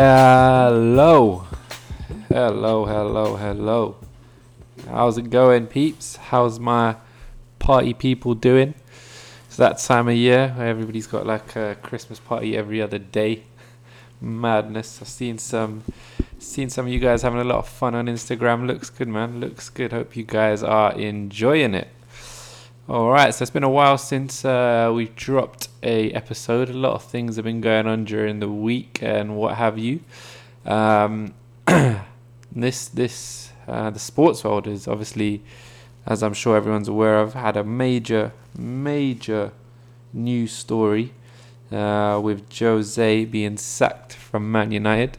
[0.00, 1.44] Hello.
[2.28, 3.96] Hello, hello, hello.
[4.88, 6.14] How's it going, peeps?
[6.14, 6.94] How's my
[7.58, 8.74] party people doing?
[9.46, 13.42] It's that time of year where everybody's got like a Christmas party every other day.
[14.20, 15.02] Madness.
[15.02, 15.82] I've seen some
[16.38, 18.68] seen some of you guys having a lot of fun on Instagram.
[18.68, 19.40] Looks good, man.
[19.40, 19.90] Looks good.
[19.90, 21.88] Hope you guys are enjoying it.
[22.88, 26.70] All right, so it's been a while since uh, we dropped a episode.
[26.70, 30.00] A lot of things have been going on during the week and what have you.
[30.64, 31.34] Um,
[32.50, 35.42] this this uh, the sports world is obviously,
[36.06, 39.52] as I'm sure everyone's aware of, had a major major
[40.14, 41.12] news story
[41.70, 45.18] uh, with Jose being sacked from Man United.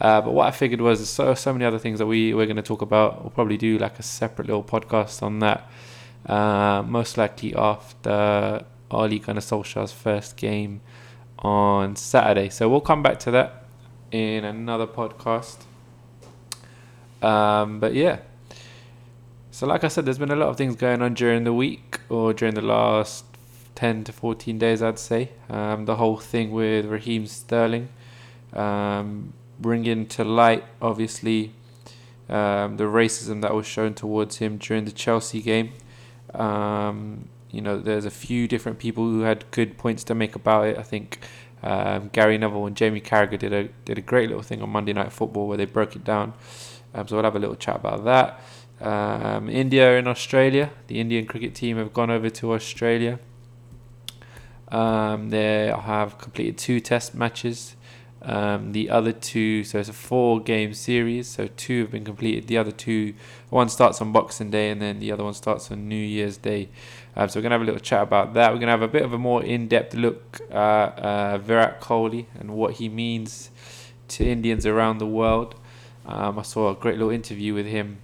[0.00, 2.56] Uh, but what I figured was so so many other things that we we're going
[2.56, 3.20] to talk about.
[3.20, 5.70] We'll probably do like a separate little podcast on that
[6.26, 10.80] uh, most likely after Ole Gunnar Solskjaer's first game
[11.38, 12.48] on Saturday.
[12.48, 13.64] So we'll come back to that
[14.10, 15.58] in another podcast.
[17.22, 18.18] Um, but yeah.
[19.50, 22.00] So like I said, there's been a lot of things going on during the week
[22.08, 23.24] or during the last
[23.74, 25.30] 10 to 14 days, I'd say.
[25.48, 27.88] Um, the whole thing with Raheem Sterling,
[28.52, 31.52] um, bringing to light, obviously,
[32.28, 35.72] um, the racism that was shown towards him during the Chelsea game.
[36.34, 40.68] Um, you know, there's a few different people who had good points to make about
[40.68, 40.78] it.
[40.78, 41.18] I think
[41.62, 44.92] um, Gary Neville and Jamie Carragher did a did a great little thing on Monday
[44.92, 46.32] Night Football where they broke it down.
[46.94, 48.40] Um, so we'll have a little chat about that.
[48.80, 53.18] Um, India and Australia, the Indian cricket team have gone over to Australia.
[54.68, 57.76] Um, they have completed two Test matches.
[58.22, 62.48] Um, the other two, so it's a four game series, so two have been completed.
[62.48, 63.14] The other two,
[63.48, 66.68] one starts on Boxing Day and then the other one starts on New Year's Day.
[67.16, 68.52] Um, so we're going to have a little chat about that.
[68.52, 71.80] We're going to have a bit of a more in depth look at uh, Virat
[71.80, 73.50] Kohli and what he means
[74.08, 75.54] to Indians around the world.
[76.04, 77.98] Um, I saw a great little interview with him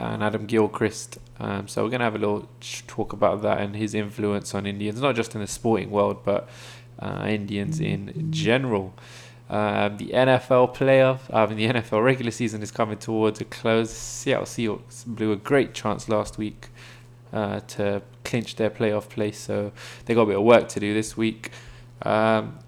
[0.00, 1.18] and Adam Gilchrist.
[1.38, 2.48] Um, so we're going to have a little
[2.86, 6.48] talk about that and his influence on Indians, not just in the sporting world, but
[7.00, 8.94] uh, Indians in general.
[9.48, 13.90] Um, the NFL playoff, I mean, the NFL regular season is coming towards a close.
[13.90, 16.68] Seattle Seahawks blew a great chance last week
[17.32, 19.72] uh, to clinch their playoff place, so
[20.04, 21.50] they got a bit of work to do this week.
[22.02, 22.58] Um,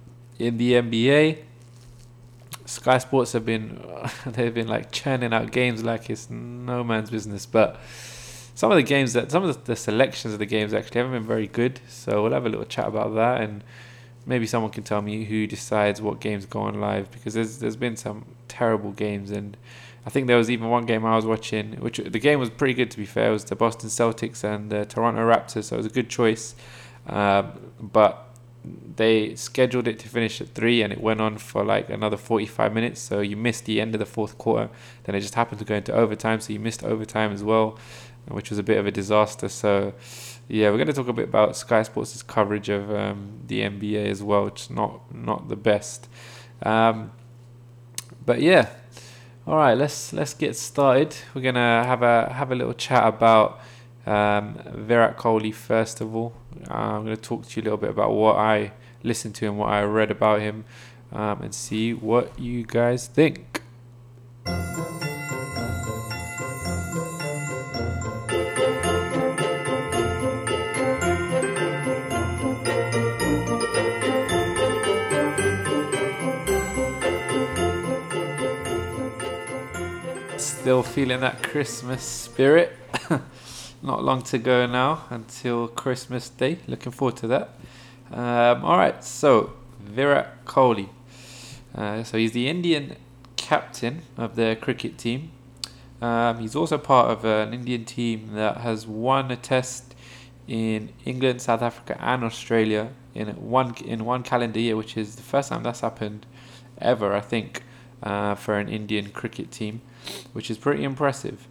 [0.40, 1.38] in the NBA,
[2.66, 3.80] Sky Sports have been
[4.26, 7.78] they've been like churning out games like it's no man's business, but
[8.54, 11.26] some of the games that some of the selections of the games actually haven't been
[11.26, 11.80] very good.
[11.88, 13.62] So we'll have a little chat about that and
[14.26, 17.76] maybe someone can tell me who decides what games go on live because there's there's
[17.76, 19.56] been some terrible games and
[20.04, 22.74] I think there was even one game I was watching which the game was pretty
[22.74, 23.30] good to be fair.
[23.30, 26.54] It was the Boston Celtics and the Toronto Raptors so it was a good choice.
[27.06, 28.28] Um, but
[28.96, 32.72] they scheduled it to finish at three and it went on for like another 45
[32.72, 34.70] minutes so you missed the end of the fourth quarter.
[35.04, 37.78] Then it just happened to go into overtime so you missed overtime as well
[38.28, 39.48] which was a bit of a disaster.
[39.48, 39.94] So
[40.48, 44.06] yeah, we're going to talk a bit about Sky Sports' coverage of um, the NBA
[44.06, 46.08] as well, which not not the best.
[46.62, 47.12] Um,
[48.24, 48.68] but yeah,
[49.46, 51.16] all right, let's let's get started.
[51.34, 53.60] We're gonna have a have a little chat about
[54.06, 56.32] um, Virat Kohli first of all.
[56.70, 58.72] Uh, I'm to talk to you a little bit about what I
[59.02, 60.64] listened to and what I read about him,
[61.12, 63.62] um, and see what you guys think.
[80.62, 82.72] Still feeling that Christmas spirit.
[83.82, 86.60] Not long to go now until Christmas Day.
[86.68, 87.48] Looking forward to that.
[88.12, 90.88] Um, all right, so Virat Kohli.
[91.74, 92.94] Uh, so he's the Indian
[93.34, 95.32] captain of the cricket team.
[96.00, 99.96] Um, he's also part of an Indian team that has won a test
[100.46, 105.22] in England, South Africa, and Australia in one in one calendar year, which is the
[105.22, 106.24] first time that's happened
[106.78, 107.64] ever, I think,
[108.00, 109.80] uh, for an Indian cricket team
[110.32, 111.46] which is pretty impressive.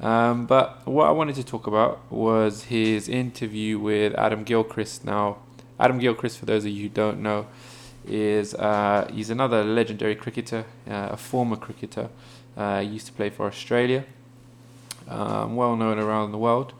[0.00, 5.04] Um, but what I wanted to talk about was his interview with Adam Gilchrist.
[5.04, 5.38] Now,
[5.78, 7.46] Adam Gilchrist, for those of you who don't know,
[8.06, 12.08] is uh, he's another legendary cricketer, uh, a former cricketer.
[12.56, 14.04] Uh, used to play for Australia,
[15.08, 16.72] um, well known around the world,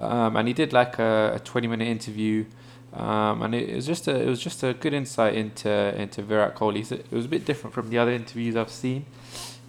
[0.00, 2.44] um, and he did like a, a 20 minute interview.
[2.92, 6.22] Um, and it, it, was just a it was just a good insight into into
[6.22, 6.90] Virat Kohli.
[6.90, 9.06] It was a bit different from the other interviews I've seen.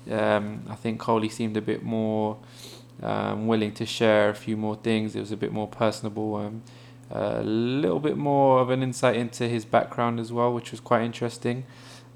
[0.09, 2.37] Um, I think Kohli seemed a bit more
[3.01, 5.15] um, willing to share a few more things.
[5.15, 6.63] It was a bit more personable, um,
[7.09, 11.03] a little bit more of an insight into his background as well, which was quite
[11.03, 11.65] interesting.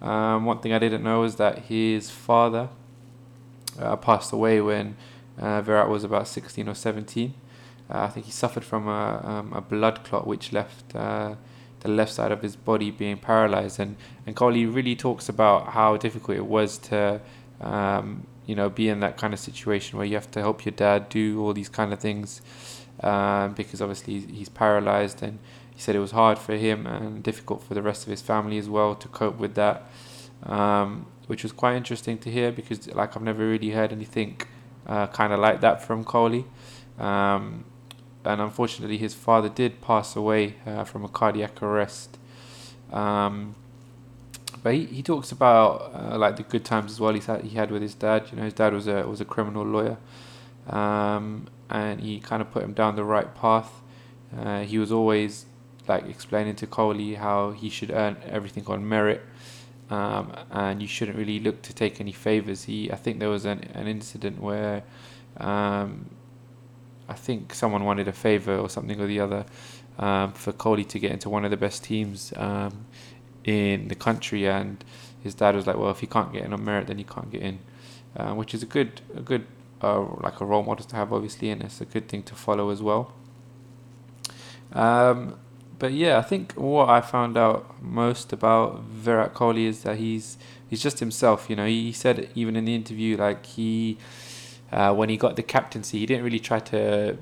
[0.02, 2.70] Um, one thing I didn't know is that his father
[3.80, 4.96] uh, passed away when
[5.40, 7.34] uh, Virat was about 16 or 17.
[7.90, 11.36] Uh, I think he suffered from a, um, a blood clot which left uh,
[11.82, 13.80] the left side of his body being paralyzed.
[13.80, 13.96] And,
[14.26, 17.22] and Kohli really talks about how difficult it was to,
[17.62, 20.74] um, you know, be in that kind of situation where you have to help your
[20.74, 22.42] dad do all these kind of things
[23.02, 25.22] um, because obviously he's paralyzed.
[25.22, 25.40] And
[25.74, 28.58] he said it was hard for him and difficult for the rest of his family
[28.58, 29.90] as well to cope with that.
[30.44, 34.40] Um, which was quite interesting to hear because like I've never really heard anything
[34.86, 36.46] uh, kind of like that from Kohli.
[36.98, 37.66] Um,
[38.24, 42.18] and unfortunately, his father did pass away uh, from a cardiac arrest.
[42.92, 43.56] Um,
[44.62, 47.56] but he, he talks about uh, like the good times as well he had, he
[47.56, 48.28] had with his dad.
[48.32, 49.98] You know, his dad was a was a criminal lawyer,
[50.68, 53.82] um, and he kind of put him down the right path.
[54.38, 55.46] Uh, he was always
[55.88, 59.22] like explaining to Kohli how he should earn everything on merit
[59.90, 62.64] um, and you shouldn't really look to take any favors.
[62.64, 64.84] He, I think there was an an incident where,
[65.38, 66.10] um,
[67.08, 69.46] I think someone wanted a favor or something or the other,
[69.98, 72.86] um, for Kohli to get into one of the best teams um,
[73.48, 74.84] in the country, and
[75.24, 77.32] his dad was like, "Well, if he can't get in on merit, then he can't
[77.32, 77.60] get in,"
[78.16, 79.48] uh, which is a good a good
[79.82, 82.70] uh, like a role model to have, obviously, and it's a good thing to follow
[82.70, 83.14] as well.
[84.74, 85.40] Um,
[85.80, 90.38] but yeah, I think what I found out most about Virat Kohli is that he's
[90.68, 91.50] he's just himself.
[91.50, 93.98] You know, he said even in the interview, like he
[94.72, 97.18] uh, when he got the captaincy, he didn't really try to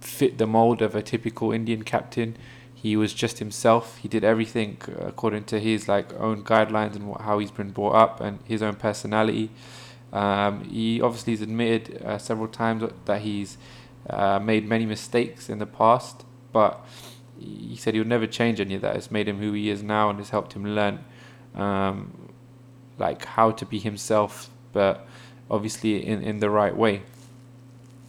[0.00, 2.36] fit the mold of a typical Indian captain.
[2.82, 3.98] He was just himself.
[3.98, 8.20] He did everything according to his like own guidelines and how he's been brought up
[8.20, 9.50] and his own personality.
[10.12, 13.56] Um, he obviously has admitted uh, several times that he's
[14.10, 16.84] uh, made many mistakes in the past, but
[17.38, 18.96] he said he would never change any of that.
[18.96, 21.04] It's made him who he is now and has helped him learn
[21.54, 22.32] um,
[22.98, 25.06] like how to be himself, but
[25.48, 27.02] obviously in, in the right way.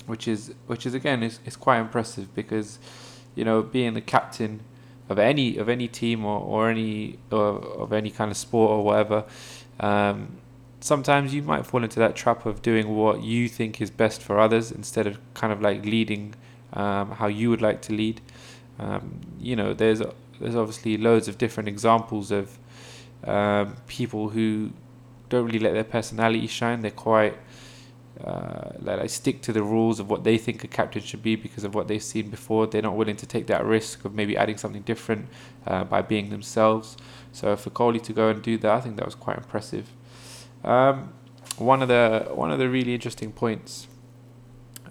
[0.07, 2.79] Which is which is again is, is quite impressive because
[3.35, 4.61] you know being the captain
[5.09, 8.83] of any of any team or, or any or, of any kind of sport or
[8.83, 9.25] whatever.
[9.79, 10.37] Um,
[10.79, 14.39] sometimes you might fall into that trap of doing what you think is best for
[14.39, 16.35] others instead of kind of like leading
[16.73, 18.21] um, how you would like to lead.
[18.79, 20.01] Um, you know, there's
[20.39, 22.57] there's obviously loads of different examples of
[23.23, 24.71] um, people who
[25.29, 26.81] don't really let their personality shine.
[26.81, 27.37] They're quite
[28.23, 31.35] uh, like I stick to the rules of what they think a captain should be
[31.35, 32.67] because of what they've seen before.
[32.67, 35.27] They're not willing to take that risk of maybe adding something different
[35.65, 36.97] uh, by being themselves.
[37.31, 39.89] So for Kohli to go and do that, I think that was quite impressive.
[40.63, 41.13] Um,
[41.57, 43.87] one of the one of the really interesting points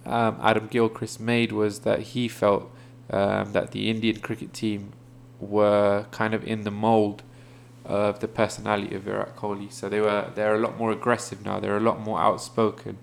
[0.04, 2.70] um, Adam Gilchrist made was that he felt
[3.10, 4.92] um, that the Indian cricket team
[5.40, 7.22] were kind of in the mold
[7.84, 9.72] of the personality of Virat Kohli.
[9.72, 11.60] So they were they're a lot more aggressive now.
[11.60, 12.98] They're a lot more outspoken.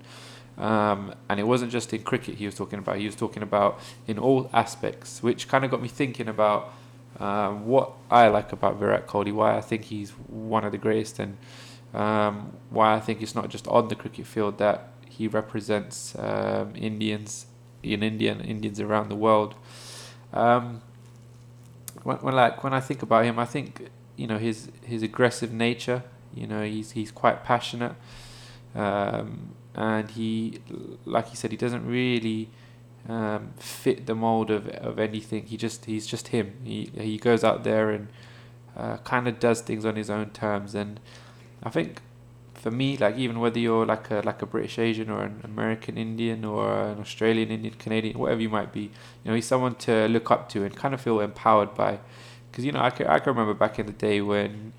[0.58, 2.96] Um, and it wasn't just in cricket he was talking about.
[2.98, 6.74] He was talking about in all aspects, which kind of got me thinking about
[7.18, 11.18] um, what I like about Virat Kohli, why I think he's one of the greatest,
[11.18, 11.38] and
[11.94, 16.72] um, why I think it's not just on the cricket field that he represents um,
[16.76, 17.46] Indians
[17.82, 19.54] in India and Indians around the world.
[20.32, 20.82] Um,
[22.02, 23.88] when, when like when I think about him, I think
[24.20, 26.02] you know his his aggressive nature.
[26.34, 27.94] You know he's he's quite passionate,
[28.74, 30.60] um, and he
[31.06, 32.50] like he said he doesn't really
[33.08, 35.46] um, fit the mold of of anything.
[35.46, 36.52] He just he's just him.
[36.64, 38.08] He he goes out there and
[38.76, 41.00] uh, kind of does things on his own terms, and
[41.62, 42.02] I think
[42.52, 45.96] for me, like even whether you're like a like a British Asian or an American
[45.96, 50.06] Indian or an Australian Indian, Canadian, whatever you might be, you know, he's someone to
[50.08, 52.00] look up to and kind of feel empowered by.
[52.50, 54.72] Because you know, I can, I can remember back in the day when,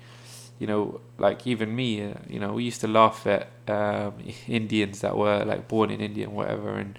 [0.58, 4.14] you know, like even me, uh, you know, we used to laugh at um,
[4.48, 6.98] Indians that were like born in India and whatever, and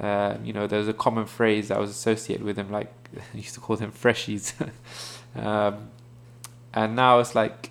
[0.00, 2.92] uh, you know, there's a common phrase that was associated with them, like
[3.34, 4.54] I used to call them freshies.
[5.34, 5.90] um,
[6.74, 7.70] and now it's like,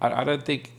[0.00, 0.72] I, I don't think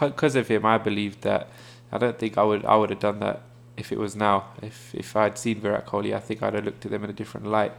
[0.00, 1.48] because of him, I believe that
[1.92, 3.42] I don't think I would I would have done that
[3.76, 4.48] if it was now.
[4.62, 7.14] If if I'd seen Virat Kohli, I think I'd have looked at them in a
[7.14, 7.72] different light.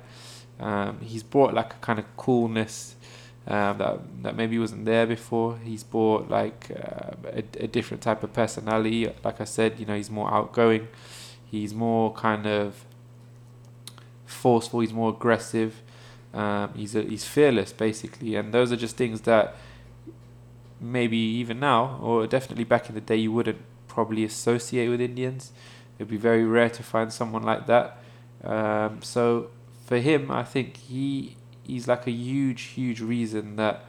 [0.59, 2.95] Um, he's brought like a kind of coolness
[3.47, 5.57] um, that that maybe wasn't there before.
[5.63, 9.11] He's brought like uh, a, a different type of personality.
[9.23, 10.87] Like I said, you know, he's more outgoing.
[11.45, 12.85] He's more kind of
[14.25, 14.81] forceful.
[14.81, 15.81] He's more aggressive.
[16.33, 19.55] Um, he's a, he's fearless basically, and those are just things that
[20.79, 25.51] maybe even now, or definitely back in the day, you wouldn't probably associate with Indians.
[25.97, 27.97] It'd be very rare to find someone like that.
[28.43, 29.49] Um, so
[29.87, 33.85] for him, I think he he's like a huge, huge reason that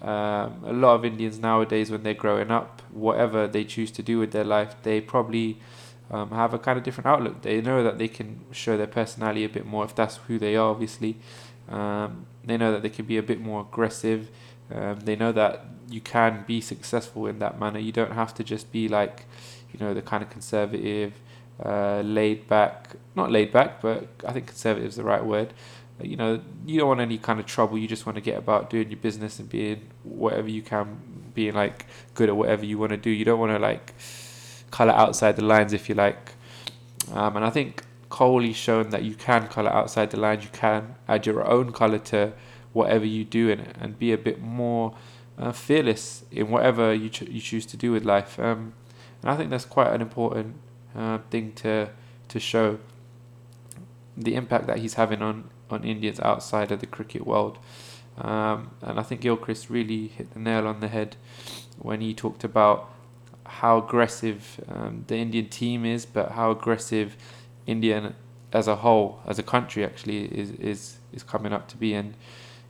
[0.00, 4.18] um, a lot of Indians nowadays, when they're growing up, whatever they choose to do
[4.18, 5.58] with their life, they probably
[6.10, 7.42] um, have a kind of different outlook.
[7.42, 10.56] They know that they can show their personality a bit more if that's who they
[10.56, 11.16] are, obviously.
[11.68, 14.30] Um, they know that they can be a bit more aggressive.
[14.72, 17.78] Um, they know that you can be successful in that manner.
[17.78, 19.26] You don't have to just be like,
[19.72, 21.14] you know, the kind of conservative,
[21.64, 25.52] uh, laid back, not laid back, but I think conservative is the right word.
[26.02, 27.78] You know, you don't want any kind of trouble.
[27.78, 30.98] You just want to get about doing your business and being whatever you can,
[31.34, 33.08] being like good at whatever you want to do.
[33.08, 33.94] You don't want to like
[34.70, 36.32] color outside the lines, if you like.
[37.12, 40.44] Um, and I think Kohli's shown that you can color outside the lines.
[40.44, 42.32] You can add your own color to
[42.74, 44.94] whatever you do and and be a bit more
[45.38, 48.38] uh, fearless in whatever you you choose to do with life.
[48.38, 48.74] Um,
[49.22, 50.56] and I think that's quite an important
[50.96, 51.90] uh, thing to
[52.28, 52.78] to show
[54.16, 57.58] the impact that he's having on on Indians outside of the cricket world.
[58.18, 61.16] Um, and I think Gilchrist really hit the nail on the head
[61.78, 62.90] when he talked about
[63.44, 67.16] how aggressive um, the Indian team is, but how aggressive
[67.66, 68.14] India
[68.52, 71.94] as a whole, as a country, actually is is is coming up to be.
[71.94, 72.14] And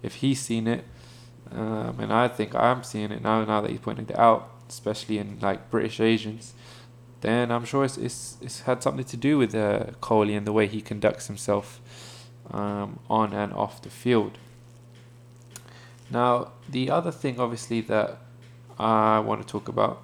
[0.02, 0.84] if he's seen it,
[1.52, 3.44] um, and I think I'm seeing it now.
[3.44, 6.54] Now that he's pointed it out, especially in like British Asians,
[7.20, 10.52] then I'm sure it's it's, it's had something to do with uh, Kohli and the
[10.52, 11.80] way he conducts himself
[12.50, 14.38] um, on and off the field.
[16.10, 18.18] Now, the other thing, obviously, that
[18.78, 20.02] I want to talk about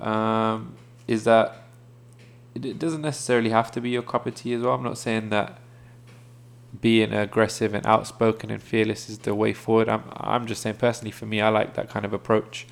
[0.00, 0.74] um,
[1.06, 1.64] is that
[2.54, 4.74] it doesn't necessarily have to be your cup of tea as well.
[4.74, 5.58] I'm not saying that
[6.80, 9.88] being aggressive and outspoken and fearless is the way forward.
[9.88, 12.66] I'm I'm just saying personally for me, I like that kind of approach.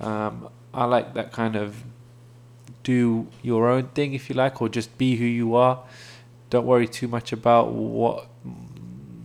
[0.00, 1.84] Um, I like that kind of
[2.84, 5.82] do your own thing if you like, or just be who you are.
[6.50, 8.28] Don't worry too much about what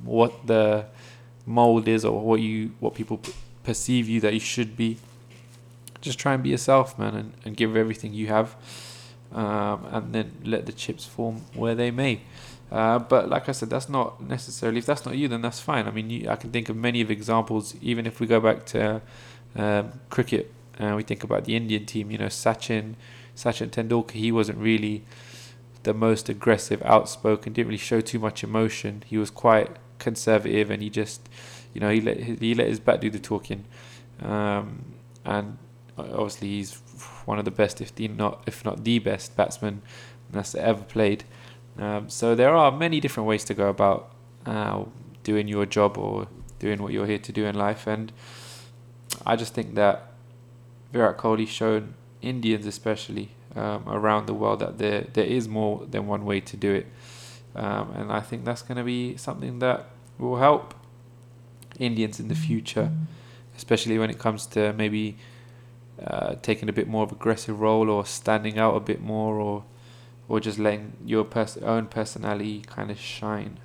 [0.04, 0.86] what the
[1.46, 3.22] mold is or what you what people
[3.63, 4.98] perceive you that you should be.
[6.01, 8.56] Just try and be yourself, man, and, and give everything you have,
[9.34, 12.22] um, and then let the chips form where they may.
[12.72, 14.78] Uh, but like I said, that's not necessarily.
[14.80, 15.88] If that's not you, then that's fine.
[15.88, 17.75] I mean, you, I can think of many of examples.
[17.82, 19.01] Even if we go back to
[19.56, 22.12] um, cricket, and uh, we think about the Indian team.
[22.12, 22.94] You know, Sachin,
[23.39, 24.12] Sachin Tendulkar.
[24.12, 25.05] He wasn't really
[25.84, 27.53] the most aggressive, outspoken.
[27.53, 29.03] Didn't really show too much emotion.
[29.05, 31.29] He was quite conservative, and he just,
[31.74, 33.63] you know, he let he let his bat do the talking.
[34.22, 35.58] Um, and
[35.98, 36.81] obviously, he's
[37.25, 39.81] one of the best, if the not if not the best batsman
[40.29, 41.24] that's ever played.
[41.77, 44.12] Um, so there are many different ways to go about
[44.46, 44.84] uh,
[45.24, 46.27] doing your job or
[46.60, 48.12] doing what you're here to do in life, and
[49.25, 50.12] I just think that
[50.91, 56.08] Virat Kohli shown Indians especially um, around the world that there there is more than
[56.08, 56.88] one way to do it,
[57.56, 60.74] um, and I think that's going to be something that will help
[61.80, 62.92] Indians in the future,
[63.56, 65.18] especially when it comes to maybe
[66.06, 69.64] uh, taking a bit more of aggressive role or standing out a bit more or
[70.28, 73.58] or just letting your pers- own personality kind of shine.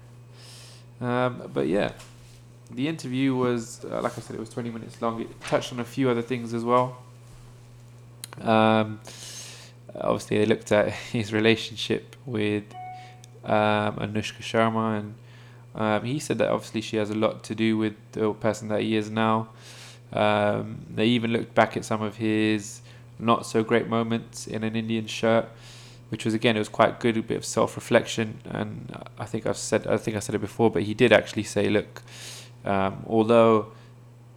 [1.00, 1.92] Um, but yeah,
[2.70, 5.20] the interview was, uh, like I said, it was 20 minutes long.
[5.20, 7.03] It touched on a few other things as well.
[8.40, 9.00] Um,
[9.94, 12.64] obviously, they looked at his relationship with
[13.44, 15.14] um, Anushka Sharma, and
[15.74, 18.82] um, he said that obviously she has a lot to do with the person that
[18.82, 19.48] he is now.
[20.12, 22.80] Um, they even looked back at some of his
[23.18, 25.48] not so great moments in an Indian shirt
[26.14, 29.46] which was again it was quite good, a bit of self reflection, and I think
[29.46, 32.02] I've said I think I said it before, but he did actually say, look,
[32.64, 33.72] um, although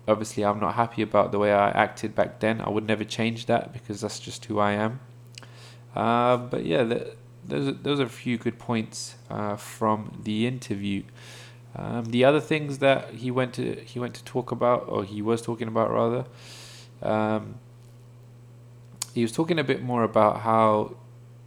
[0.07, 3.45] obviously I'm not happy about the way I acted back then, I would never change
[3.47, 4.99] that because that's just who I am.
[5.95, 6.83] Uh, but yeah,
[7.45, 11.03] those are, those are a few good points uh, from the interview.
[11.75, 15.21] Um, the other things that he went to he went to talk about, or he
[15.21, 16.25] was talking about rather,
[17.01, 17.55] um,
[19.13, 20.95] he was talking a bit more about how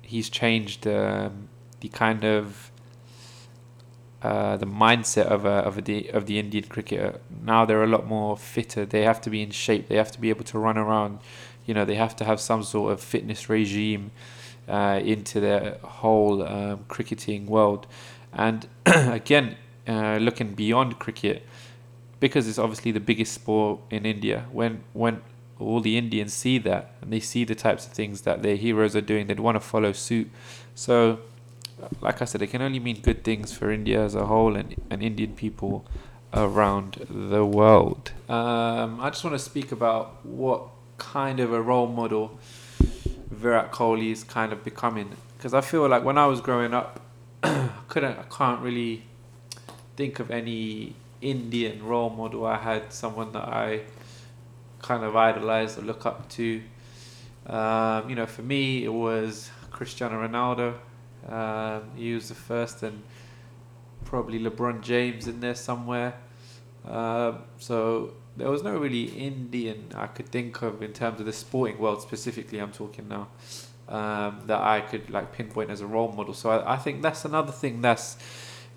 [0.02, 1.49] he's changed um,
[1.81, 2.71] the kind of
[4.23, 7.21] uh, the mindset of a, of a, of the Indian cricketer.
[7.43, 8.85] Now they're a lot more fitter.
[8.85, 9.89] They have to be in shape.
[9.89, 11.21] They have to be able to run around.
[11.67, 14.11] You know, they have to have some sort of fitness regime
[14.69, 17.87] uh, into their whole um, cricketing world.
[18.33, 19.57] And again,
[19.89, 21.47] uh, looking beyond cricket,
[22.21, 24.47] because it's obviously the biggest sport in India.
[24.53, 25.23] When when
[25.59, 28.97] all the Indians see that and they see the types of things that their heroes
[28.97, 30.31] are doing, they'd want to follow suit.
[30.75, 31.21] So,
[32.01, 34.75] like I said, it can only mean good things for India as a whole and,
[34.91, 35.87] and Indian people
[36.33, 38.13] around the world.
[38.29, 40.69] Um, I just want to speak about what
[40.99, 42.39] kind of a role model
[43.31, 45.17] Virat Kohli is kind of becoming.
[45.37, 47.01] Because I feel like when I was growing up,
[47.43, 49.05] I couldn't, I can't really
[49.97, 52.47] think of any Indian role model.
[52.47, 53.83] I had someone that I
[54.83, 56.63] kind of idolized or look up to.
[57.47, 60.75] Um, you know, for me, it was Cristiano Ronaldo.
[61.29, 63.03] Um, he was the first, and
[64.05, 66.15] probably LeBron James in there somewhere.
[66.87, 71.33] Um, so there was no really Indian I could think of in terms of the
[71.33, 72.59] sporting world specifically.
[72.59, 73.29] I'm talking now
[73.89, 76.35] um, that I could like pinpoint as a role model.
[76.35, 78.17] So I, I think that's another thing that's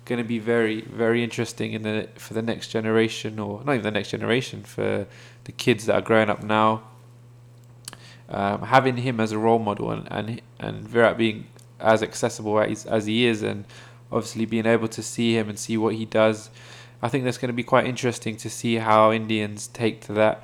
[0.04, 3.82] going to be very very interesting in the for the next generation, or not even
[3.82, 5.06] the next generation for
[5.44, 6.82] the kids that are growing up now.
[8.26, 11.46] Um, having him as a role model and and and Virat being
[11.80, 13.64] as accessible as, as he is, and
[14.12, 16.50] obviously being able to see him and see what he does
[17.04, 20.42] I think that's going to be quite interesting to see how Indians take to that.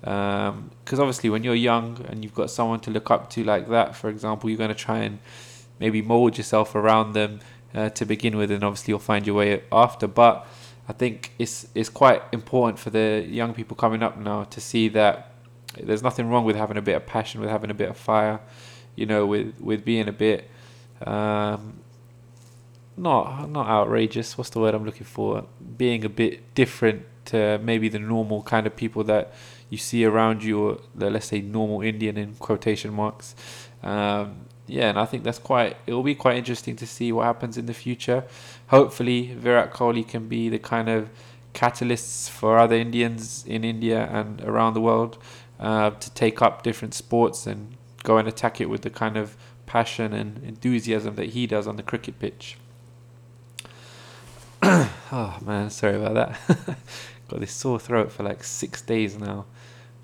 [0.00, 3.66] Because um, obviously, when you're young and you've got someone to look up to like
[3.70, 5.20] that, for example, you're going to try and
[5.80, 7.40] maybe mold yourself around them
[7.74, 10.06] uh, to begin with, and obviously you'll find your way after.
[10.06, 10.46] But
[10.86, 14.88] I think it's it's quite important for the young people coming up now to see
[14.88, 15.32] that
[15.82, 18.40] there's nothing wrong with having a bit of passion, with having a bit of fire,
[18.96, 20.50] you know, with with being a bit
[21.06, 21.80] um,
[22.96, 24.36] not not outrageous.
[24.36, 25.46] What's the word I'm looking for?
[25.76, 29.32] Being a bit different to maybe the normal kind of people that
[29.70, 33.34] you see around you, or the, let's say normal Indian in quotation marks.
[33.82, 35.76] Um, yeah, and I think that's quite.
[35.86, 38.24] It will be quite interesting to see what happens in the future.
[38.68, 41.10] Hopefully, Virat Kohli can be the kind of
[41.54, 45.18] catalysts for other Indians in India and around the world
[45.60, 49.36] uh, to take up different sports and go and attack it with the kind of
[49.72, 52.58] passion and enthusiasm that he does on the cricket pitch.
[54.62, 56.38] oh man, sorry about that.
[57.28, 59.46] Got this sore throat for like six days now.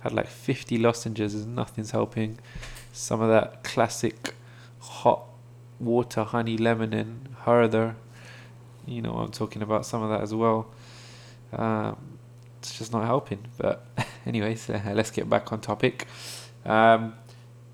[0.01, 2.39] Had like 50 lozenges, and nothing's helping.
[2.95, 4.35] Some of that classic
[4.81, 5.25] hot
[5.79, 7.97] water, honey, lemon, and harder.
[8.87, 9.85] You know I'm talking about.
[9.85, 10.73] Some of that as well.
[11.53, 12.19] Um,
[12.57, 13.45] it's just not helping.
[13.59, 13.87] But
[14.25, 16.07] anyways, uh, let's get back on topic.
[16.65, 17.13] Um,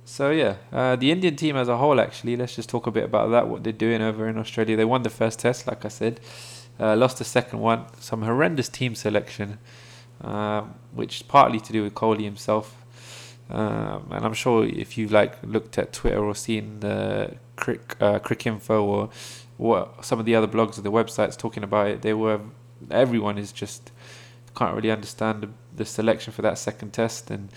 [0.05, 3.05] so yeah, uh, the Indian team as a whole, actually, let's just talk a bit
[3.05, 3.49] about that.
[3.49, 4.77] What they're doing over in Australia.
[4.77, 6.21] They won the first test, like I said.
[6.79, 7.87] Uh, lost the second one.
[8.01, 9.59] Some horrendous team selection,
[10.21, 10.63] uh,
[10.93, 12.77] which is partly to do with Kohli himself.
[13.51, 18.19] Um, and I'm sure if you've like looked at Twitter or seen the Crick, uh,
[18.19, 19.11] Cricinfo or
[19.57, 22.41] what some of the other blogs or the websites talking about it, they were
[22.91, 23.93] everyone is just
[24.57, 27.49] can't really understand the, the selection for that second test and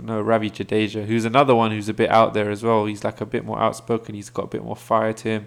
[0.00, 2.86] no Ravi Jadeja, who's another one who's a bit out there as well.
[2.86, 4.14] He's like a bit more outspoken.
[4.14, 5.46] He's got a bit more fire to him.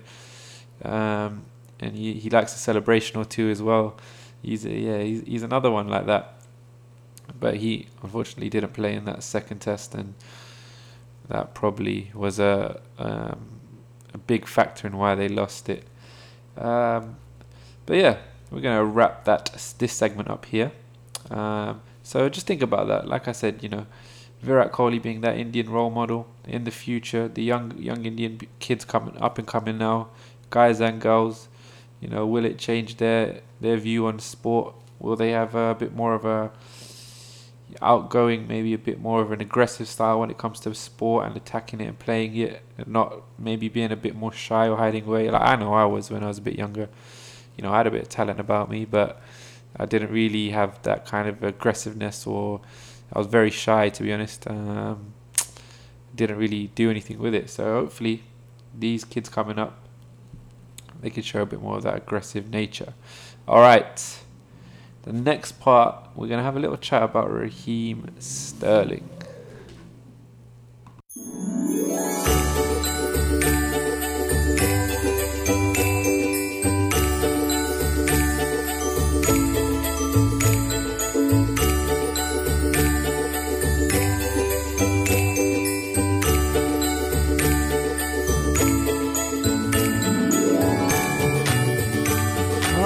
[0.84, 1.46] Um,
[1.80, 3.98] and he, he likes a celebration or two as well.
[4.42, 6.34] He's a, yeah he's, he's another one like that.
[7.40, 10.14] But he unfortunately didn't play in that second test, and
[11.28, 13.60] that probably was a um,
[14.14, 15.84] a big factor in why they lost it.
[16.58, 17.18] Um,
[17.86, 18.18] but yeah,
[18.50, 20.72] we're gonna wrap that this segment up here.
[21.30, 23.08] Um, so just think about that.
[23.08, 23.86] Like I said, you know,
[24.42, 28.86] Virat Kohli being that Indian role model in the future, the young young Indian kids
[28.86, 30.10] coming up and coming now,
[30.50, 31.48] guys and girls,
[32.00, 34.76] you know, will it change their their view on sport?
[35.00, 36.52] Will they have a bit more of a
[37.82, 41.36] outgoing, maybe a bit more of an aggressive style when it comes to sport and
[41.36, 45.06] attacking it and playing it, and not maybe being a bit more shy or hiding
[45.06, 45.30] away?
[45.30, 46.90] Like I know I was when I was a bit younger.
[47.58, 49.20] You know, I had a bit of talent about me, but
[49.76, 52.62] I didn't really have that kind of aggressiveness, or
[53.12, 54.48] I was very shy to be honest.
[54.48, 55.14] Um,
[56.16, 57.50] didn't really do anything with it.
[57.50, 58.24] So hopefully,
[58.78, 59.88] these kids coming up
[61.02, 62.94] they can show a bit more of that aggressive nature.
[63.48, 64.20] All right.
[65.04, 69.10] The next part, we're going to have a little chat about Raheem Sterling.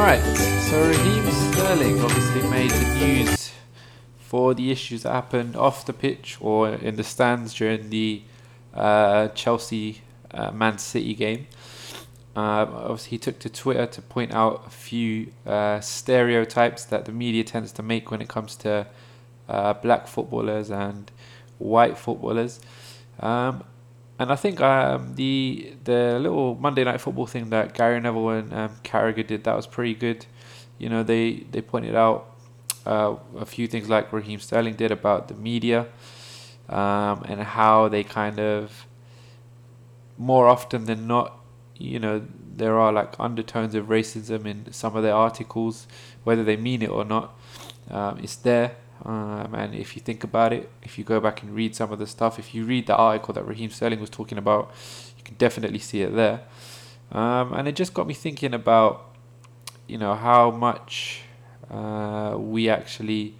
[0.01, 0.23] Alright,
[0.67, 3.51] so Raheem Sterling obviously made the news
[4.17, 8.23] for the issues that happened off the pitch or in the stands during the
[8.73, 11.45] uh, Chelsea uh, Man City game.
[12.35, 17.11] Uh, obviously, he took to Twitter to point out a few uh, stereotypes that the
[17.11, 18.87] media tends to make when it comes to
[19.47, 21.11] uh, black footballers and
[21.59, 22.59] white footballers.
[23.19, 23.63] Um,
[24.21, 28.53] and I think um, the the little Monday Night Football thing that Gary Neville and
[28.53, 30.25] um, Carragher did that was pretty good
[30.81, 32.33] you know, they, they pointed out
[32.87, 35.85] uh, a few things like Raheem Sterling did about the media
[36.69, 38.87] um, and how they kind of,
[40.17, 41.37] more often than not,
[41.77, 45.85] you know, there are like undertones of racism in some of their articles,
[46.23, 47.37] whether they mean it or not.
[47.91, 48.75] Um, it's there.
[49.03, 51.99] Um, and if you think about it, if you go back and read some of
[51.99, 54.71] the stuff, if you read the article that Raheem Sterling was talking about,
[55.17, 56.41] you can definitely see it there.
[57.11, 59.09] Um, and it just got me thinking about,
[59.87, 61.21] you know, how much
[61.69, 63.35] uh, we actually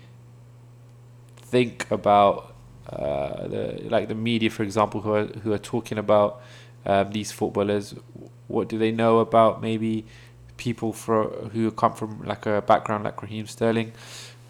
[1.38, 2.54] think about
[2.90, 6.42] uh, the like the media, for example, who are who are talking about
[6.86, 7.96] um, these footballers.
[8.48, 10.06] What do they know about maybe
[10.58, 13.94] people for who come from like a background like Raheem Sterling?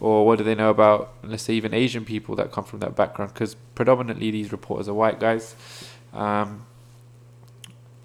[0.01, 2.95] Or what do they know about let's say even Asian people that come from that
[2.95, 3.33] background?
[3.33, 5.55] Because predominantly these reporters are white guys.
[6.11, 6.65] Um,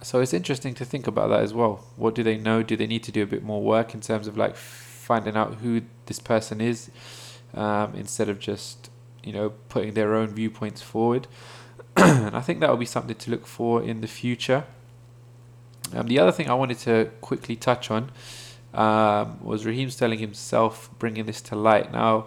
[0.02, 1.86] so it's interesting to think about that as well.
[1.96, 2.62] What do they know?
[2.62, 5.54] Do they need to do a bit more work in terms of like finding out
[5.54, 6.90] who this person is
[7.54, 8.90] um, instead of just
[9.24, 11.26] you know putting their own viewpoints forward?
[11.96, 14.64] And I think that will be something to look for in the future.
[15.94, 18.10] Um, the other thing I wanted to quickly touch on
[18.76, 21.90] um, was Raheem Sterling himself bringing this to light.
[21.90, 22.26] Now,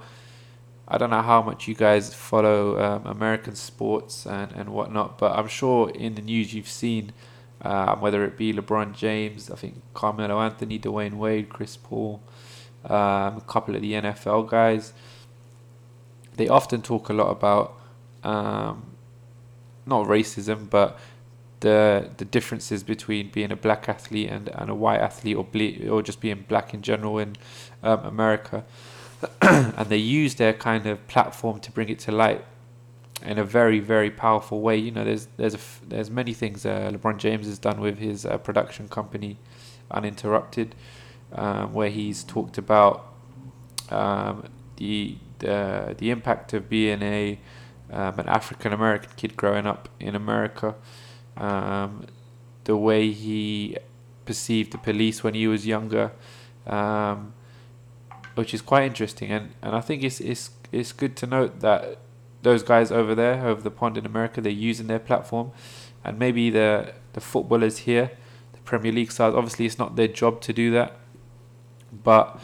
[0.88, 5.38] I don't know how much you guys follow um, American sports and, and whatnot, but
[5.38, 7.14] I'm sure in the news you've seen
[7.62, 12.22] um, whether it be LeBron James, I think Carmelo Anthony, Dwyane Wade, Chris Paul,
[12.86, 14.94] um, a couple of the NFL guys.
[16.38, 17.80] They often talk a lot about
[18.24, 18.96] um,
[19.86, 20.98] not racism, but
[21.62, 25.90] the the differences between being a black athlete and, and a white athlete or ble-
[25.90, 27.36] or just being black in general in
[27.84, 28.64] um, America,
[29.42, 32.46] and they use their kind of platform to bring it to light
[33.24, 34.78] in a very very powerful way.
[34.78, 38.26] You know, there's there's a there's many things uh, LeBron James has done with his
[38.26, 39.38] uh, production company,
[39.92, 40.76] Uninterrupted,
[41.34, 43.14] um, where he's talked about
[43.90, 44.46] um,
[44.78, 47.40] the the the impact of being a
[47.92, 50.76] um, an African American kid growing up in America
[51.38, 52.06] um,
[52.64, 53.78] the way he
[54.26, 56.12] perceived the police when he was younger,
[56.68, 57.34] um,
[58.36, 59.32] which is quite interesting.
[59.32, 61.98] And, and I think it's, it's, it's good to note that
[62.42, 65.52] those guys over there, over the pond in America, they're using their platform.
[66.04, 68.12] And maybe the, the footballers here,
[68.54, 70.98] the Premier League stars, obviously it's not their job to do that.
[71.92, 72.40] But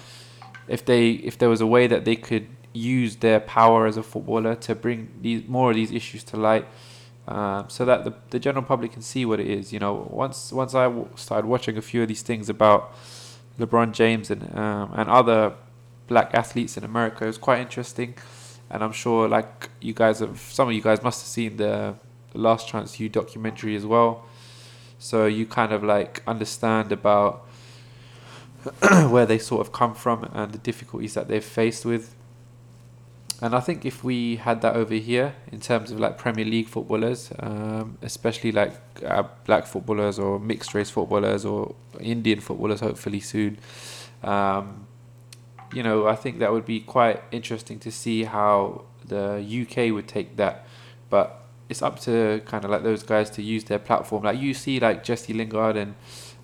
[0.67, 4.03] if they if there was a way that they could use their power as a
[4.03, 6.65] footballer to bring these more of these issues to light,
[7.27, 9.73] um, so that the, the general public can see what it is.
[9.73, 12.93] You know, once once I w- started watching a few of these things about
[13.59, 15.53] LeBron James and um, and other
[16.07, 18.15] black athletes in America, it was quite interesting.
[18.69, 21.95] And I'm sure, like you guys have, some of you guys must have seen the,
[22.31, 24.25] the Last Chance U documentary as well.
[24.97, 27.47] So you kind of like understand about
[29.09, 32.15] where they sort of come from and the difficulties that they've faced with
[33.41, 36.67] and I think if we had that over here in terms of like Premier League
[36.67, 38.73] footballers, um, especially like
[39.05, 43.59] uh, black footballers or mixed race footballers or Indian footballers, hopefully soon,
[44.23, 44.87] um,
[45.73, 50.07] you know, I think that would be quite interesting to see how the UK would
[50.07, 50.65] take that.
[51.09, 54.23] But it's up to kind of like those guys to use their platform.
[54.23, 55.95] Like you see, like Jesse Lingard and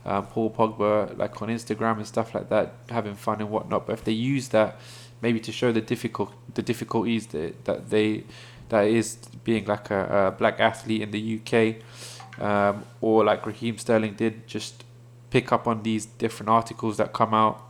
[0.06, 3.88] um, Paul Pogba, like on Instagram and stuff like that, having fun and whatnot.
[3.88, 4.80] But if they use that
[5.22, 8.24] maybe to show the difficult the difficulties that, that they
[8.70, 13.78] that is being like a, a black athlete in the UK, um, or like Raheem
[13.78, 14.84] Sterling did, just
[15.30, 17.62] pick up on these different articles that come out.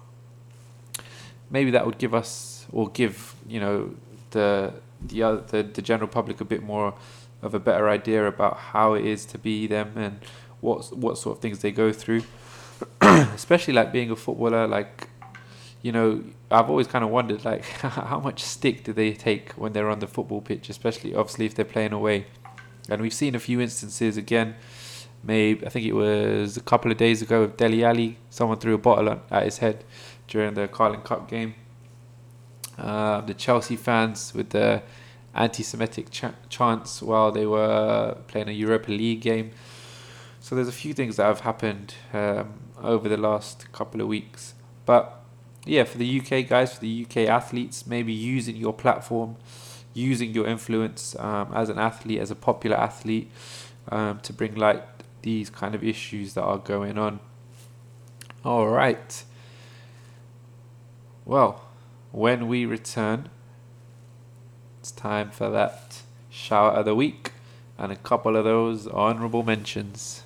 [1.50, 3.96] Maybe that would give us or give you know
[4.32, 6.94] the the other the, the general public a bit more
[7.42, 10.20] of a better idea about how it is to be them and
[10.62, 12.24] what what sort of things they go through.
[13.02, 15.08] Especially like being a footballer, like
[15.82, 19.74] you know, I've always kind of wondered like how much stick do they take when
[19.74, 22.28] they're on the football pitch, especially obviously if they're playing away.
[22.89, 24.56] And we've seen a few instances again.
[25.24, 28.74] Maybe I think it was a couple of days ago with Dele Alli, Someone threw
[28.74, 29.84] a bottle at his head
[30.28, 31.56] during the Carling Cup game.
[32.78, 34.82] Uh, the Chelsea fans with the
[35.36, 39.52] anti-Semitic ch- chants while they were playing a Europa League game.
[40.39, 44.56] So there's a few things that have happened um, over the last couple of weeks,
[44.86, 45.21] but
[45.65, 49.36] yeah, for the UK guys, for the UK athletes, maybe using your platform,
[49.93, 53.30] using your influence um, as an athlete, as a popular athlete,
[53.89, 54.84] um, to bring light
[55.21, 57.19] these kind of issues that are going on.
[58.43, 59.24] All right.
[61.26, 61.62] Well,
[62.12, 63.30] when we return,
[64.80, 67.34] it's time for that shout of the week
[67.78, 70.24] and a couple of those honorable mentions.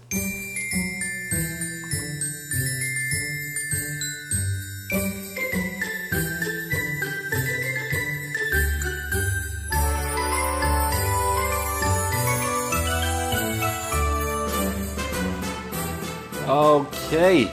[17.15, 17.49] Okay.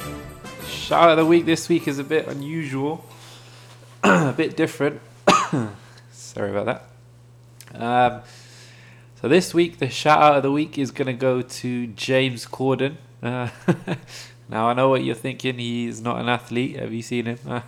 [0.67, 3.07] Shout out of the week this week is a bit unusual,
[4.03, 5.01] a bit different.
[6.11, 6.67] Sorry about
[7.73, 7.81] that.
[7.81, 8.23] Um,
[9.21, 12.45] so this week, the shout out of the week is going to go to James
[12.45, 12.97] Corden.
[13.23, 13.51] Uh,
[14.49, 15.59] now I know what you're thinking.
[15.59, 16.81] He's not an athlete.
[16.81, 17.39] Have you seen him?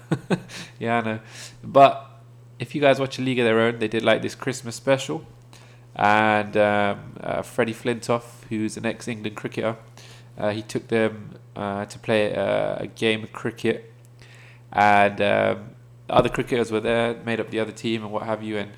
[0.81, 1.21] yeah, I know.
[1.63, 2.11] But
[2.59, 5.25] if you guys watch a League of Their Own, they did like this Christmas special,
[5.95, 9.77] and um, uh, Freddie Flintoff, who's an ex-England cricketer,
[10.39, 13.93] uh, he took them uh, to play a, a, game of cricket,
[14.73, 15.71] and um,
[16.09, 18.73] other cricketers were there, made up the other team and what have you, and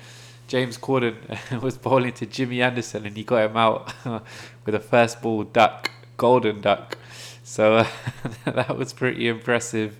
[0.47, 3.93] James Corden was bowling to Jimmy Anderson, and he got him out
[4.65, 6.97] with a first ball duck, golden duck.
[7.43, 7.87] So uh,
[8.45, 9.99] that was pretty impressive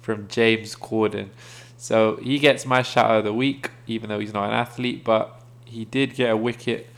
[0.00, 1.28] from James Corden.
[1.76, 5.40] So he gets my shout of the week, even though he's not an athlete, but
[5.64, 6.88] he did get a wicket,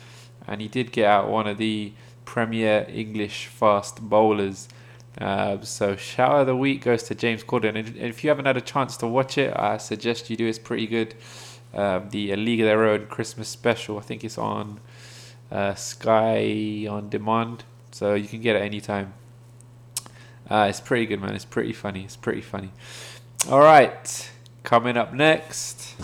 [0.46, 1.92] and he did get out one of the
[2.28, 4.68] Premier English fast bowlers.
[5.18, 7.74] Uh, so shout of the week goes to James Corden.
[7.74, 10.46] And if you haven't had a chance to watch it, I suggest you do.
[10.46, 11.14] It's pretty good.
[11.72, 13.96] Um, the League of Their Own Christmas special.
[13.96, 14.78] I think it's on
[15.50, 19.14] uh, Sky on demand, so you can get it anytime.
[20.50, 21.34] Uh, it's pretty good, man.
[21.34, 22.04] It's pretty funny.
[22.04, 22.72] It's pretty funny.
[23.50, 24.30] All right,
[24.64, 25.94] coming up next.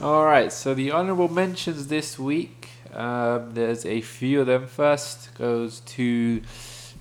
[0.00, 2.68] All right, so the honorable mentions this week.
[2.94, 4.68] Um, there's a few of them.
[4.68, 6.42] First goes to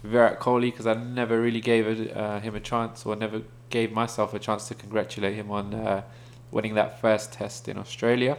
[0.03, 3.91] Virat Kohli because I never really gave a, uh, him a chance, or never gave
[3.91, 6.01] myself a chance to congratulate him on uh,
[6.49, 8.37] winning that first test in Australia,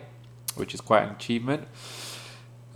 [0.56, 1.68] which is quite an achievement.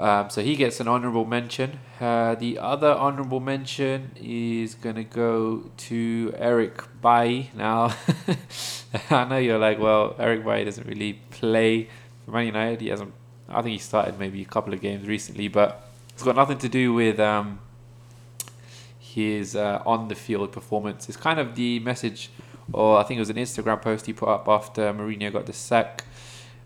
[0.00, 1.78] Um, so he gets an honourable mention.
[2.00, 7.50] Uh, the other honourable mention is going to go to Eric Bailly.
[7.54, 7.94] Now,
[9.10, 11.90] I know you're like, well, Eric Bailly doesn't really play
[12.24, 12.80] for Man United.
[12.80, 13.12] He hasn't.
[13.46, 16.68] I think he started maybe a couple of games recently, but it's got nothing to
[16.70, 17.58] do with um,
[18.98, 21.10] his uh, on the field performance.
[21.10, 22.30] It's kind of the message,
[22.72, 25.52] or I think it was an Instagram post he put up after Mourinho got the
[25.52, 26.04] sack,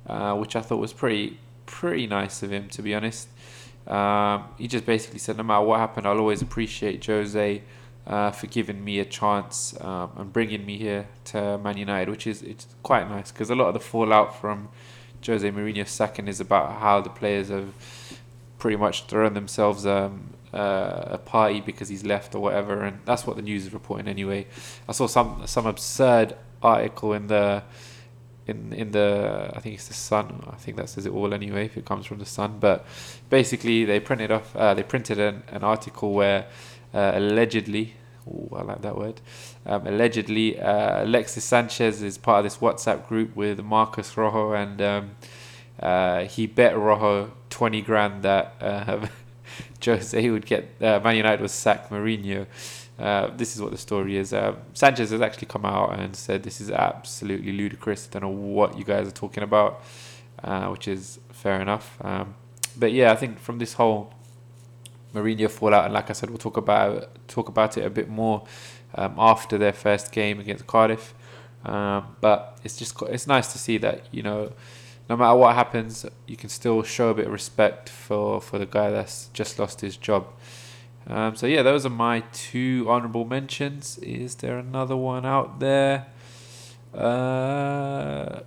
[0.06, 3.28] uh, which I thought was pretty pretty nice of him, to be honest.
[3.86, 7.62] Um, he just basically said, no matter what happened, I'll always appreciate Jose
[8.06, 12.26] uh, for giving me a chance um, and bringing me here to Man United, which
[12.26, 14.68] is it's quite nice because a lot of the fallout from
[15.24, 17.72] Jose Mourinho's second is about how the players have
[18.58, 23.26] pretty much thrown themselves um, uh, a party because he's left or whatever, and that's
[23.26, 24.46] what the news is reporting anyway.
[24.88, 27.62] I saw some some absurd article in the
[28.46, 30.44] in in the I think it's the Sun.
[30.50, 32.58] I think that says it all anyway if it comes from the Sun.
[32.60, 32.86] But
[33.30, 34.54] basically, they printed off.
[34.54, 36.46] Uh, they printed an, an article where
[36.92, 37.94] uh, allegedly.
[38.26, 39.20] Ooh, I like that word.
[39.66, 44.80] Um, allegedly, uh, Alexis Sanchez is part of this WhatsApp group with Marcos Rojo, and
[44.80, 45.10] um,
[45.78, 49.06] uh, he bet Rojo twenty grand that uh,
[49.84, 52.46] Jose would get uh, Man United was sack Mourinho.
[52.98, 54.32] Uh, this is what the story is.
[54.32, 58.08] Uh, Sanchez has actually come out and said this is absolutely ludicrous.
[58.08, 59.82] I don't know what you guys are talking about,
[60.42, 61.96] uh, which is fair enough.
[62.00, 62.34] Um,
[62.76, 64.12] but yeah, I think from this whole
[65.12, 68.44] Mourinho fallout, and like I said, we'll talk about talk about it a bit more
[68.94, 71.14] um, after their first game against Cardiff.
[71.64, 74.52] Um, but it's just it's nice to see that you know,
[75.08, 78.66] no matter what happens, you can still show a bit of respect for for the
[78.66, 80.26] guy that's just lost his job.
[81.06, 83.98] Um, so yeah, those are my two honorable mentions.
[83.98, 86.06] Is there another one out there?
[86.94, 88.40] Uh,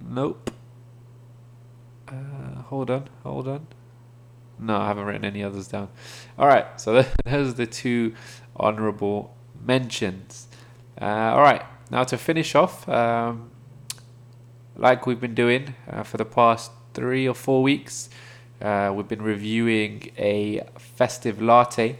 [0.00, 0.50] nope.
[2.08, 3.66] Uh, hold on, hold on.
[4.58, 5.88] No, I haven't written any others down.
[6.38, 8.14] All right, so those are the two
[8.54, 10.48] honorable mentions.
[11.00, 13.50] Uh, all right, now to finish off, um,
[14.76, 18.08] like we've been doing uh, for the past three or four weeks.
[18.60, 21.98] Uh, we've been reviewing a festive latte.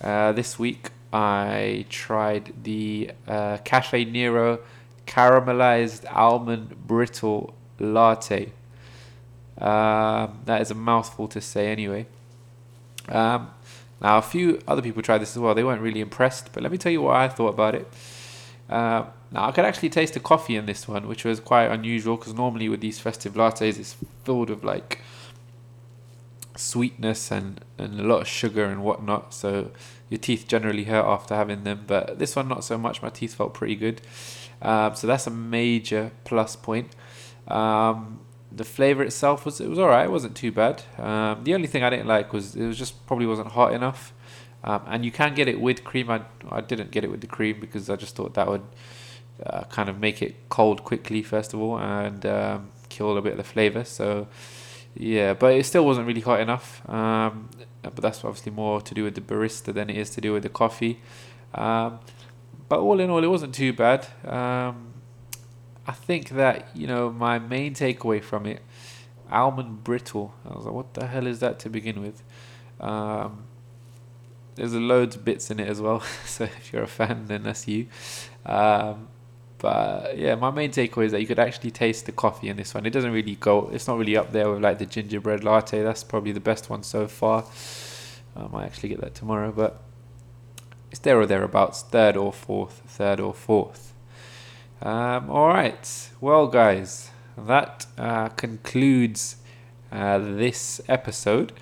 [0.00, 4.60] Uh, this week I tried the uh, Caffè Nero
[5.06, 8.52] caramelized almond brittle latte.
[9.58, 12.06] Um, that is a mouthful to say, anyway.
[13.08, 13.50] Um,
[14.00, 15.54] now, a few other people tried this as well.
[15.54, 17.86] They weren't really impressed, but let me tell you what I thought about it.
[18.68, 22.16] Uh, now, I could actually taste the coffee in this one, which was quite unusual
[22.16, 25.00] because normally with these festive lattes, it's filled with like
[26.56, 29.34] sweetness and, and a lot of sugar and whatnot.
[29.34, 29.70] So
[30.08, 31.84] your teeth generally hurt after having them.
[31.86, 33.02] But this one, not so much.
[33.02, 34.00] My teeth felt pretty good.
[34.60, 36.94] Um, so that's a major plus point.
[37.48, 38.20] Um,
[38.54, 40.06] the flavor itself was it was alright.
[40.06, 40.82] It wasn't too bad.
[40.98, 44.12] Um, the only thing I didn't like was it was just probably wasn't hot enough.
[44.64, 46.10] Um, and you can get it with cream.
[46.10, 48.62] I I didn't get it with the cream because I just thought that would
[49.44, 53.32] uh, kind of make it cold quickly first of all and um, kill a bit
[53.32, 53.84] of the flavor.
[53.84, 54.28] So
[54.94, 56.88] yeah, but it still wasn't really hot enough.
[56.88, 57.48] Um,
[57.82, 60.42] but that's obviously more to do with the barista than it is to do with
[60.42, 61.00] the coffee.
[61.54, 61.98] Um,
[62.68, 64.06] but all in all, it wasn't too bad.
[64.24, 64.94] Um,
[65.86, 68.62] I think that you know my main takeaway from it,
[69.30, 70.34] almond brittle.
[70.48, 72.22] I was like, what the hell is that to begin with?
[72.80, 73.44] Um,
[74.54, 76.00] there's loads of bits in it as well.
[76.26, 77.86] so if you're a fan, then that's you.
[78.44, 79.08] Um,
[79.62, 82.74] but yeah, my main takeaway is that you could actually taste the coffee in this
[82.74, 82.84] one.
[82.84, 83.70] It doesn't really go.
[83.72, 85.84] It's not really up there with like the gingerbread latte.
[85.84, 87.44] That's probably the best one so far.
[88.34, 89.80] I might actually get that tomorrow, but
[90.90, 93.94] it's there or thereabouts, third or fourth, third or fourth.
[94.82, 99.36] Um, all right, well, guys, that uh, concludes
[99.92, 101.52] uh, this episode.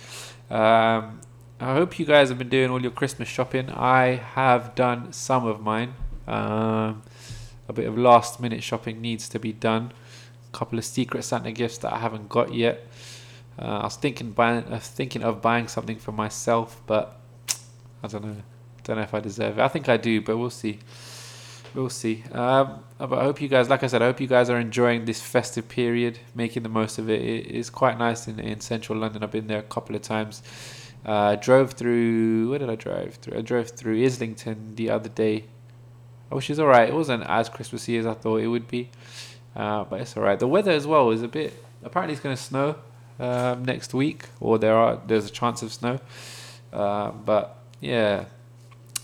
[0.48, 1.20] Um,
[1.60, 3.68] I hope you guys have been doing all your Christmas shopping.
[3.68, 5.92] I have done some of mine.
[6.26, 7.02] Um,
[7.70, 9.92] a bit of last minute shopping needs to be done.
[10.52, 12.85] A couple of secret Santa gifts that I haven't got yet.
[13.56, 17.20] Uh, I was thinking buying, uh, thinking of buying something for myself, but
[18.02, 18.37] I don't know.
[18.83, 19.62] Don't know if I deserve it.
[19.62, 20.80] I think I do, but we'll see.
[21.72, 22.24] We'll see.
[22.33, 25.04] Um, but I hope you guys, like I said, I hope you guys are enjoying
[25.04, 27.20] this festive period, making the most of it.
[27.22, 29.22] It is quite nice in, in central London.
[29.22, 30.42] I've been there a couple of times.
[31.06, 32.50] Uh, drove through.
[32.50, 33.38] Where did I drive through?
[33.38, 35.44] I drove through Islington the other day
[36.30, 36.88] which is alright.
[36.88, 38.90] It wasn't as Christmassy as I thought it would be,
[39.54, 40.38] uh, but it's alright.
[40.38, 41.62] The weather as well is a bit.
[41.82, 42.76] Apparently, it's going to snow
[43.18, 45.98] um, next week, or there are there's a chance of snow.
[46.72, 48.26] Uh, but yeah,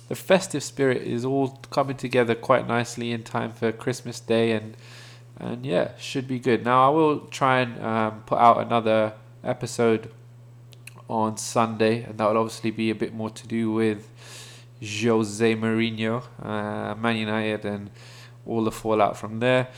[0.09, 4.77] the festive spirit is all coming together quite nicely in time for Christmas Day, and
[5.39, 6.65] and yeah, should be good.
[6.65, 10.11] Now I will try and um, put out another episode
[11.09, 14.09] on Sunday, and that will obviously be a bit more to do with
[14.81, 17.91] Jose Mourinho, uh, Man United, and
[18.47, 19.69] all the fallout from there.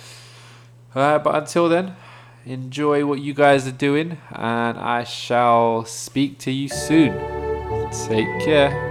[0.94, 1.94] Uh, but until then,
[2.44, 7.12] enjoy what you guys are doing, and I shall speak to you soon.
[7.92, 8.87] Take care.